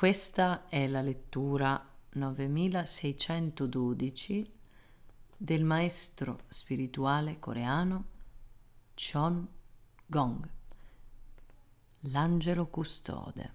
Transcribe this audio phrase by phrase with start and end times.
[0.00, 4.50] Questa è la lettura 9612
[5.36, 8.06] del maestro spirituale coreano
[8.94, 9.46] Chon
[10.06, 10.48] Gong,
[12.04, 13.52] l'angelo custode.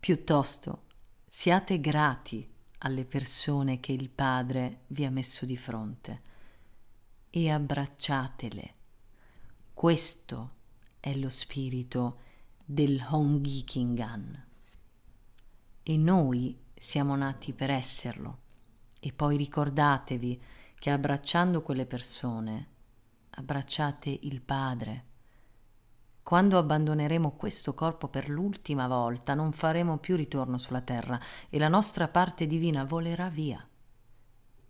[0.00, 0.84] Piuttosto
[1.28, 6.22] siate grati alle persone che il Padre vi ha messo di fronte
[7.28, 8.74] e abbracciatele.
[9.74, 10.52] Questo
[10.98, 12.24] è lo spirito
[12.70, 14.44] del Hongyi Kingan.
[15.82, 18.40] E noi siamo nati per esserlo.
[19.00, 20.42] E poi ricordatevi
[20.78, 22.66] che abbracciando quelle persone
[23.30, 25.04] abbracciate il Padre.
[26.22, 31.68] Quando abbandoneremo questo corpo per l'ultima volta non faremo più ritorno sulla terra e la
[31.68, 33.66] nostra parte divina volerà via.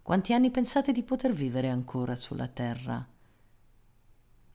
[0.02, 3.04] Quanti anni pensate di poter vivere ancora sulla terra?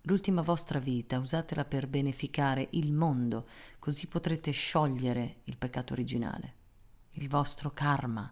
[0.06, 3.48] L'ultima vostra vita usatela per beneficare il mondo,
[3.80, 6.56] così potrete sciogliere il peccato originale,
[7.12, 8.30] il vostro karma.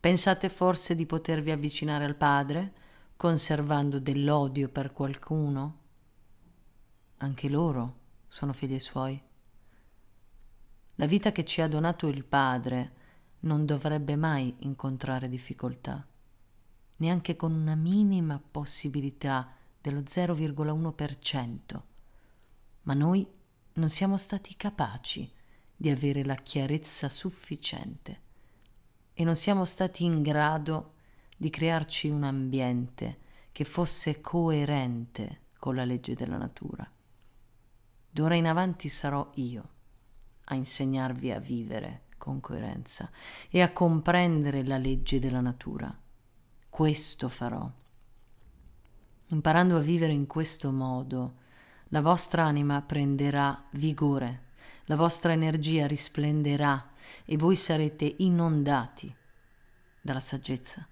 [0.00, 2.72] Pensate forse di potervi avvicinare al Padre
[3.16, 5.78] conservando dell'odio per qualcuno?
[7.18, 9.22] Anche loro sono figli suoi.
[10.94, 12.92] La vita che ci ha donato il Padre
[13.40, 16.02] non dovrebbe mai incontrare difficoltà,
[16.96, 21.80] neanche con una minima possibilità dello 0,1%,
[22.82, 23.26] ma noi
[23.74, 25.30] non siamo stati capaci
[25.76, 28.20] di avere la chiarezza sufficiente
[29.14, 30.94] e non siamo stati in grado
[31.36, 33.18] di crearci un ambiente
[33.52, 36.88] che fosse coerente con la legge della natura.
[38.10, 39.68] D'ora in avanti sarò io
[40.44, 43.10] a insegnarvi a vivere con coerenza
[43.48, 45.96] e a comprendere la legge della natura.
[46.68, 47.70] Questo farò
[49.32, 51.34] Imparando a vivere in questo modo,
[51.90, 54.48] la vostra anima prenderà vigore,
[54.86, 56.90] la vostra energia risplenderà
[57.24, 59.14] e voi sarete inondati
[60.00, 60.86] dalla saggezza.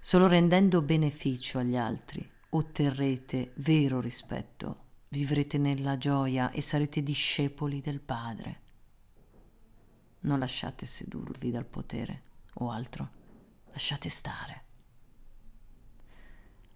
[0.00, 8.00] Solo rendendo beneficio agli altri otterrete vero rispetto, vivrete nella gioia e sarete discepoli del
[8.00, 8.60] Padre.
[10.20, 12.22] Non lasciate sedurvi dal potere
[12.54, 13.10] o altro,
[13.70, 14.71] lasciate stare.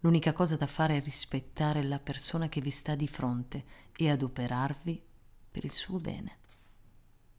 [0.06, 3.64] L'unica cosa da fare è rispettare la persona che vi sta di fronte
[3.96, 5.02] e adoperarvi
[5.50, 6.38] per il suo bene.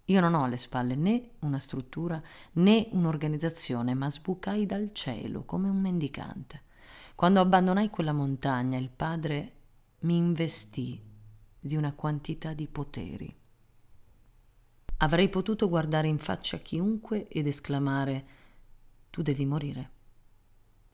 [0.04, 2.22] Io non ho alle spalle né una struttura
[2.56, 6.64] né un'organizzazione, ma sbucai dal cielo come un mendicante.
[7.16, 9.54] Quando abbandonai quella montagna, il Padre
[10.00, 11.02] mi investì
[11.58, 13.34] di una quantità di poteri.
[14.98, 18.26] Avrei potuto guardare in faccia chiunque ed esclamare
[19.10, 19.96] Tu devi morire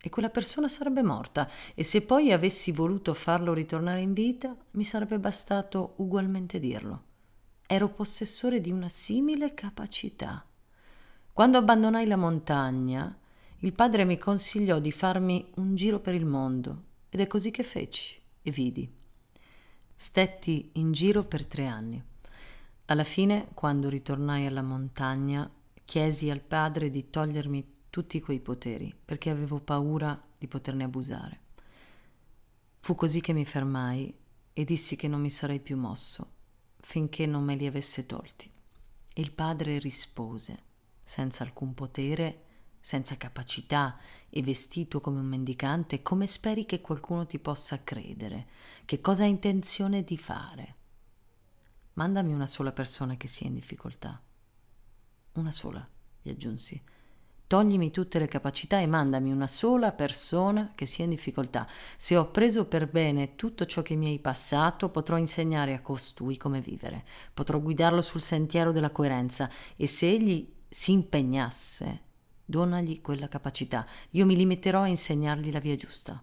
[0.05, 4.83] e quella persona sarebbe morta e se poi avessi voluto farlo ritornare in vita mi
[4.83, 7.03] sarebbe bastato ugualmente dirlo.
[7.65, 10.45] Ero possessore di una simile capacità.
[11.31, 13.17] Quando abbandonai la montagna,
[13.59, 17.63] il padre mi consigliò di farmi un giro per il mondo ed è così che
[17.63, 18.91] feci e vidi.
[19.95, 22.03] Stetti in giro per tre anni.
[22.87, 25.49] Alla fine, quando ritornai alla montagna,
[25.85, 31.41] chiesi al padre di togliermi tutti quei poteri, perché avevo paura di poterne abusare.
[32.79, 34.11] Fu così che mi fermai
[34.51, 36.31] e dissi che non mi sarei più mosso
[36.79, 38.51] finché non me li avesse tolti.
[39.13, 40.63] Il padre rispose,
[41.03, 42.45] senza alcun potere,
[42.79, 48.47] senza capacità e vestito come un mendicante, come speri che qualcuno ti possa credere?
[48.85, 50.75] Che cosa hai intenzione di fare?
[51.93, 54.19] Mandami una sola persona che sia in difficoltà.
[55.33, 55.87] Una sola,
[56.23, 56.83] gli aggiunsi
[57.53, 61.67] Toglimi tutte le capacità e mandami una sola persona che sia in difficoltà.
[61.97, 66.35] Se ho preso per bene tutto ciò che mi hai passato, potrò insegnare a costui
[66.35, 72.01] come vivere, potrò guidarlo sul sentiero della coerenza e se egli si impegnasse,
[72.43, 73.85] donagli quella capacità.
[74.09, 76.19] Io mi limiterò a insegnargli la via giusta.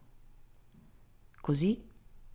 [1.41, 1.81] Così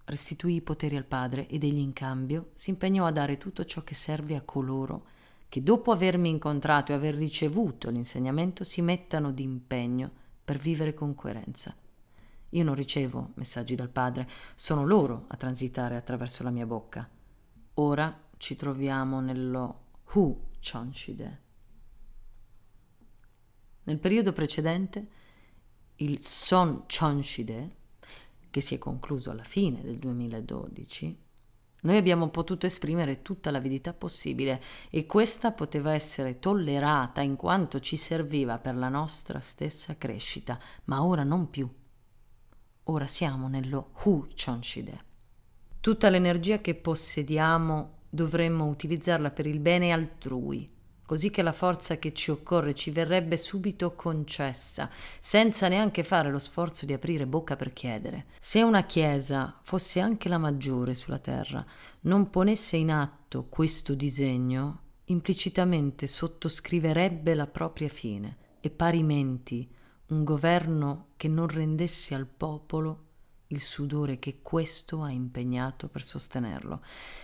[0.05, 3.83] restituì i poteri al padre ed egli in cambio si impegnò a dare tutto ciò
[3.83, 5.07] che serve a coloro
[5.47, 10.11] che dopo avermi incontrato e aver ricevuto l'insegnamento si mettano d'impegno
[10.43, 11.75] per vivere con coerenza.
[12.49, 17.09] Io non ricevo messaggi dal Padre, sono loro a transitare attraverso la mia bocca.
[17.75, 19.83] Ora ci troviamo nello
[20.13, 21.41] Hu Chonshide.
[23.83, 25.07] Nel periodo precedente,
[25.97, 27.75] il Son Chonshide,
[28.49, 31.23] che si è concluso alla fine del 2012,
[31.85, 37.95] noi abbiamo potuto esprimere tutta l'avidità possibile e questa poteva essere tollerata in quanto ci
[37.95, 41.69] serviva per la nostra stessa crescita, ma ora non più.
[42.85, 45.03] Ora siamo nello Hu Chonshide.
[45.79, 50.67] Tutta l'energia che possediamo dovremmo utilizzarla per il bene altrui,
[51.05, 56.39] così che la forza che ci occorre ci verrebbe subito concessa, senza neanche fare lo
[56.39, 58.25] sforzo di aprire bocca per chiedere.
[58.39, 61.63] Se una Chiesa fosse anche la maggiore sulla terra,
[62.01, 69.69] non ponesse in atto questo disegno, implicitamente sottoscriverebbe la propria fine e parimenti
[70.07, 73.03] un governo che non rendesse al popolo
[73.47, 76.81] il sudore che questo ha impegnato per sostenerlo.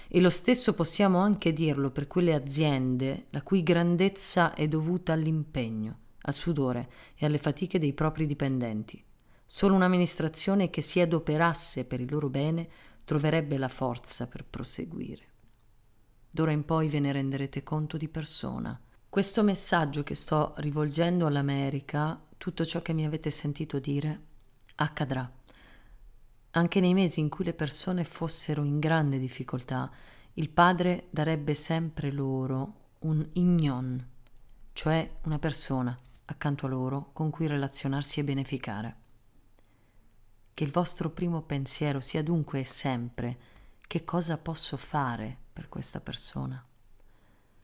[0.07, 5.99] E lo stesso possiamo anche dirlo per quelle aziende la cui grandezza è dovuta all'impegno,
[6.21, 9.03] al sudore e alle fatiche dei propri dipendenti.
[9.45, 12.69] Solo un'amministrazione che si adoperasse per il loro bene
[13.03, 15.29] troverebbe la forza per proseguire.
[16.29, 18.79] D'ora in poi ve ne renderete conto di persona.
[19.09, 24.21] Questo messaggio che sto rivolgendo all'America, tutto ciò che mi avete sentito dire,
[24.75, 25.29] accadrà
[26.51, 29.89] anche nei mesi in cui le persone fossero in grande difficoltà,
[30.33, 34.05] il padre darebbe sempre loro un ignon,
[34.73, 38.95] cioè una persona accanto a loro con cui relazionarsi e beneficare.
[40.53, 43.37] Che il vostro primo pensiero sia dunque sempre
[43.87, 46.63] che cosa posso fare per questa persona.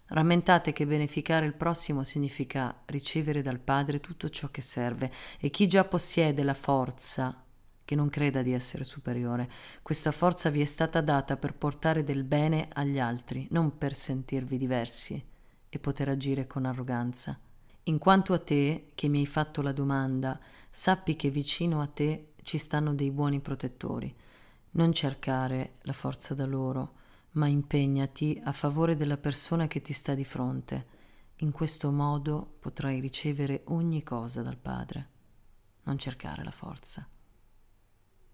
[0.09, 5.67] Rammentate che beneficare il prossimo significa ricevere dal Padre tutto ciò che serve e chi
[5.67, 7.43] già possiede la forza
[7.87, 9.49] che non creda di essere superiore.
[9.81, 14.57] Questa forza vi è stata data per portare del bene agli altri, non per sentirvi
[14.57, 15.23] diversi
[15.69, 17.39] e poter agire con arroganza.
[17.83, 20.37] In quanto a te, che mi hai fatto la domanda,
[20.69, 24.13] sappi che vicino a te ci stanno dei buoni protettori.
[24.71, 26.95] Non cercare la forza da loro,
[27.31, 30.87] ma impegnati a favore della persona che ti sta di fronte.
[31.37, 35.07] In questo modo potrai ricevere ogni cosa dal Padre.
[35.83, 37.07] Non cercare la forza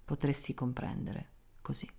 [0.03, 1.29] potresti comprendere
[1.61, 1.89] così.